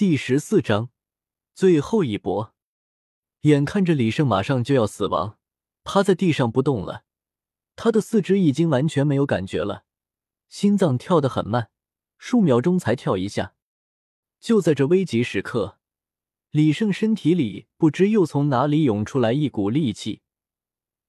[0.00, 0.88] 第十四章
[1.52, 2.54] 最后一搏。
[3.42, 5.36] 眼看着李胜马上就要死亡，
[5.84, 7.04] 趴在地上不动了，
[7.76, 9.84] 他的四肢已经完全没有感觉了，
[10.48, 11.68] 心脏跳得很慢，
[12.16, 13.52] 数秒钟才跳一下。
[14.40, 15.78] 就在这危急时刻，
[16.50, 20.22] 李胜身体里不知又从哪里涌出来一股力气，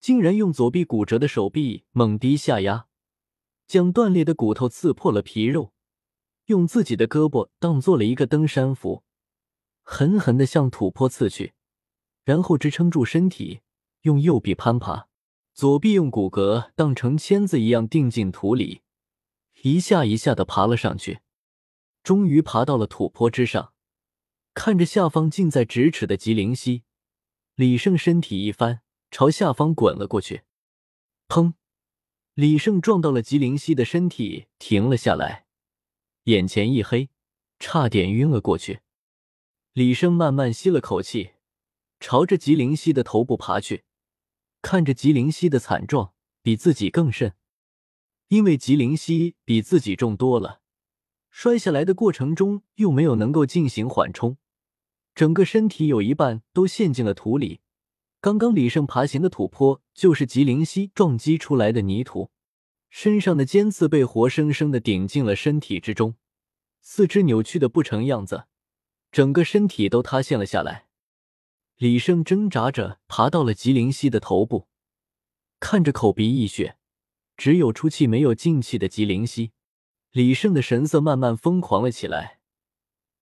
[0.00, 2.88] 竟然用左臂骨折的手臂猛地下压，
[3.68, 5.72] 将断裂的骨头刺破了皮肉，
[6.46, 9.04] 用自己的胳膊当做了一个登山斧，
[9.82, 11.54] 狠狠地向土坡刺去。
[12.24, 13.62] 然后支撑住身体，
[14.02, 15.08] 用右臂攀爬，
[15.52, 18.82] 左臂用骨骼当成签子一样钉进土里，
[19.62, 21.20] 一下一下的爬了上去。
[22.04, 23.72] 终于爬到了土坡之上，
[24.54, 26.84] 看着下方近在咫尺的吉灵溪，
[27.56, 30.42] 李胜身体一翻，朝下方滚了过去。
[31.28, 31.54] 砰！
[32.34, 35.46] 李胜撞到了吉灵溪的身体，停了下来，
[36.24, 37.10] 眼前一黑，
[37.58, 38.80] 差点晕了过去。
[39.72, 41.32] 李胜慢慢吸了口气。
[41.98, 43.84] 朝着吉灵溪的头部爬去，
[44.60, 46.12] 看着吉灵溪的惨状，
[46.42, 47.34] 比自己更甚，
[48.26, 50.62] 因为吉灵溪比自己重多了。
[51.30, 54.36] 摔下来的过程中又没有能够进行缓冲，
[55.14, 57.60] 整个身体有一半都陷进了土里。
[58.20, 62.32] 刚刚李胜爬行的土坡就是吉灵溪撞击出来的泥土，
[62.94, 66.14] 身上的尖刺被活生生的顶进了身体之中，
[66.82, 68.44] 四肢扭曲的不成样子，
[69.10, 70.88] 整个身体都塌陷了下来。
[71.76, 74.68] 李胜挣扎着爬到了吉灵溪的头部，
[75.58, 76.76] 看着口鼻溢血、
[77.34, 79.52] 只有出气没有进气的吉灵溪，
[80.10, 82.40] 李胜的神色慢慢疯狂了起来，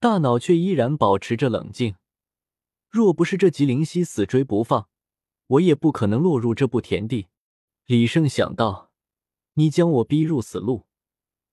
[0.00, 1.94] 大脑却依然保持着冷静。
[2.88, 4.88] 若不是这吉灵溪死追不放，
[5.46, 7.28] 我也不可能落入这步田地。
[7.86, 8.89] 李胜想到
[9.54, 10.86] ：“你将我逼入死路，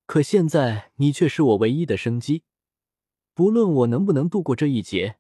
[0.06, 2.44] 可现在你却是我唯一的生机。
[3.34, 5.17] 不论我能不能度过这一劫，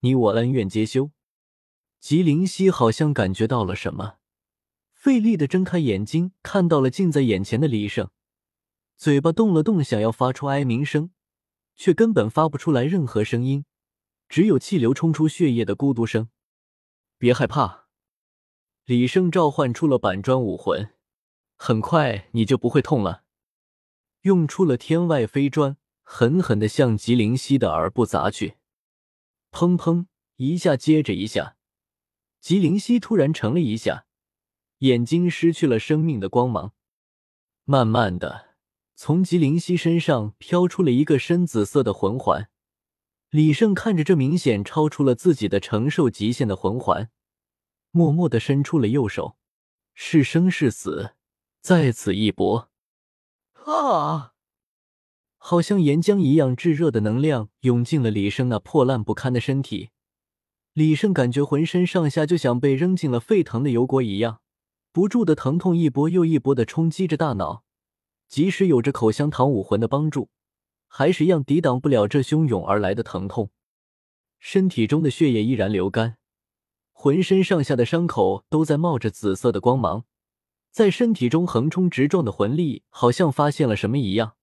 [0.00, 1.10] 你我恩怨皆休。”
[1.98, 4.18] 吉灵溪好像感觉到了什么，
[4.92, 8.10] 费力的睁开眼睛，看到了近在眼前的李胜，
[8.96, 11.10] 嘴巴动了动，想要发出哀鸣声，
[11.74, 13.64] 却根本发不出来任何声音，
[14.28, 16.28] 只有气流冲出血液的咕嘟声。
[17.18, 17.88] 别害怕，
[18.84, 20.90] 李胜召唤出了板砖武魂，
[21.56, 23.24] 很快你就不会痛了。
[24.22, 28.56] 用出了天外飞砖，狠狠的向吉灵溪的耳部砸去，
[29.50, 30.06] 砰砰
[30.36, 31.56] 一下接着一下。
[32.40, 34.06] 吉灵溪突然沉了一下，
[34.78, 36.72] 眼睛失去了生命的光芒。
[37.64, 38.56] 慢慢的，
[38.94, 42.48] 从吉灵溪身上飘出了一个深紫色的魂环。
[43.30, 47.10] 李胜看着这明显超出了自己的承受极限的魂环，
[47.90, 49.36] 默默的伸出了右手。
[49.94, 51.14] 是生是死，
[51.66, 52.68] 在此一搏！
[53.64, 54.34] 啊！
[55.36, 59.90] 好像岩浆一样炙热的能量涌进了李胜那破烂不堪的身体。
[60.74, 64.38] 李胜感觉浑身上下就像被扔进了沸腾的油锅一样，
[64.92, 67.64] 不住的疼痛一波又一波的冲击着大脑，
[68.28, 70.28] 即使有着口香糖武魂的帮助，
[70.86, 73.50] 还是一样抵挡不了这汹涌而来的疼痛。
[74.38, 76.18] 身体中的血液依然流干，
[76.92, 80.04] 浑身上下的伤口都在冒着紫色的光芒，
[80.76, 84.34] 在身体中横冲直撞的魂力好像发现了什么一样，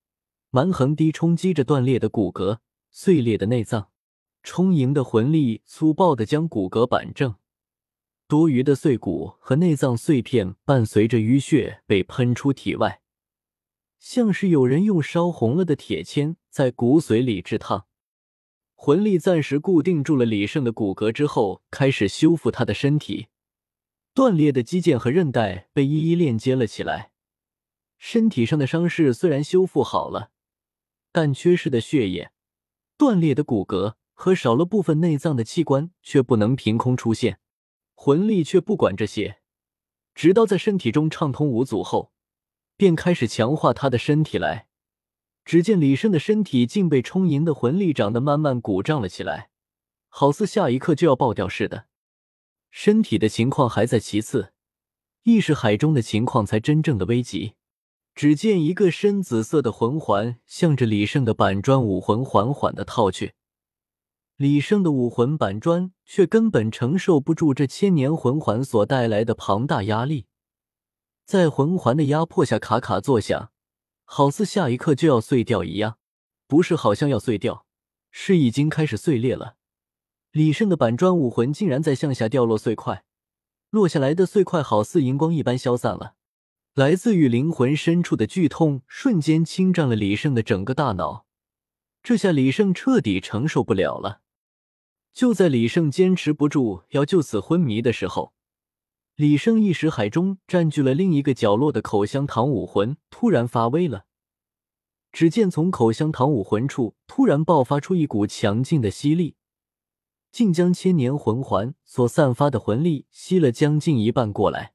[0.49, 2.57] 蛮横地冲击着断裂的骨骼、
[2.89, 3.91] 碎裂的内脏。
[4.41, 7.35] 充盈的魂力粗暴的将骨骼板正，
[8.27, 13.01] 多余的碎骨和内脏碎片伴随着淤血被喷出体外，
[13.99, 17.85] 像是有人用烧红了的铁签在骨髓里炙烫。
[18.73, 23.27] 魂力暂时固定住了李胜的骨骼之后，开始修复他的身体。
[24.13, 27.11] 断裂的肌腱和韧带被一一链接了起来。
[27.97, 30.31] 身体上的伤势虽然修复好了，
[31.11, 32.31] 但缺失的血液、
[32.97, 33.95] 断裂的骨骼。
[34.15, 37.39] 和少了部分内脏的器官却不能凭空出现，
[37.95, 39.39] 魂力却不管这些，
[40.13, 42.13] 直到在身体中畅通无阻后，
[42.77, 44.67] 便开始强化他的身体来。
[45.43, 49.49] 只见李胜的身体竟被充盈的魂力长得慢慢鼓胀了起来，
[50.07, 51.87] 好似下一刻就要爆掉似的。
[52.75, 54.51] 身体的情况还在其次，
[55.21, 57.53] 意识海中的情况才真正的危急。
[58.15, 63.35] 只见一个深紫色的魂环向着李胜的板砖武魂缓缓的套去。
[64.37, 70.25] 李胜的武魂板砖却根本承受不住这千年魂环所带来的庞大压力，
[71.25, 73.51] 在魂环的压迫下卡卡作响，
[74.03, 75.99] 好似下一刻就要碎掉一样。
[76.47, 77.67] 不是好像要碎掉，
[78.09, 79.57] 是已经开始碎裂了。
[80.33, 83.05] 李胜的板砖武魂竟然在向下掉落碎块，
[83.69, 86.15] 落下来的碎块好似荧光一般消散了。
[86.73, 91.27] 来自于灵魂深处的剧痛瞬间侵占了李胜的整个大脑。
[92.01, 94.21] 这下李胜彻底承受不了了。
[95.13, 98.33] 就在李胜坚持不住要就此昏迷的时候，
[99.15, 104.05] 李胜意识海中占据了另一个角落的口香糖武魂突然发威了。
[105.11, 109.35] 只见从口香糖武魂处突然爆发出一股强劲的吸力，
[110.33, 114.73] 竟将千年魂环所散发的魂力吸了将近一半过来，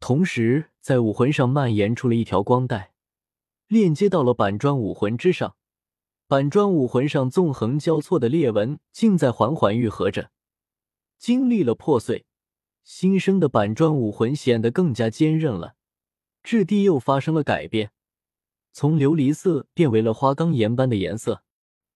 [0.00, 2.90] 同时在武魂上蔓延出了一条光带，
[3.68, 5.54] 链接到了板砖武魂之上。
[6.26, 10.32] 板砖武魂上纵横交错的裂纹竟在缓缓愈合着，
[11.16, 12.26] 经历了破碎，
[12.82, 15.76] 新生的板砖武魂显得更加坚韧了，
[16.42, 17.92] 质地又发生了改变。
[18.72, 21.44] 从琉璃色变为了花岗岩般的颜色，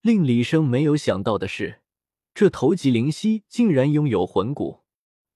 [0.02, 1.81] 令李生没有想到的是，
[2.34, 4.80] 这头脊灵犀竟然拥有魂骨，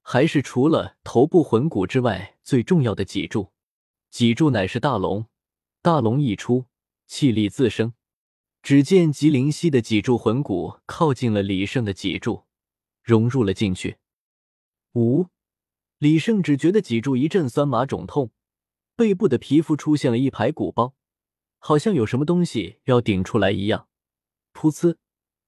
[0.02, 3.52] 还是除了头部魂骨之外最重要的脊柱。
[4.10, 5.26] 脊柱乃是大龙，
[5.82, 6.66] 大龙一出，
[7.06, 7.93] 气力自生。
[8.62, 12.44] 只见吉灵犀的脊柱魂骨靠近了李胜的脊柱，
[13.02, 13.98] 融入了进去。
[14.94, 15.26] 五，
[15.98, 18.31] 李胜只觉得脊柱一阵酸麻肿痛，
[18.96, 20.94] 背部的皮肤出现了一排鼓包。
[21.58, 23.88] 好像有什么东西要顶出来一样，
[24.54, 24.96] 噗呲！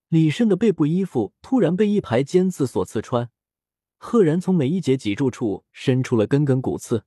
[0.09, 3.29] 李胜的背部衣服突然被一排尖刺所刺穿，
[3.99, 7.05] 赫然从每一节脊柱处伸出了根根骨刺，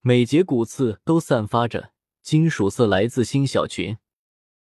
[0.00, 1.90] 每节骨刺都散发着
[2.22, 3.96] 金属色来自新小群。